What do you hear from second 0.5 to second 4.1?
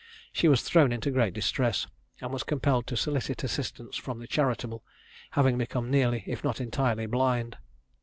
thrown into great distress, and was compelled to solicit assistance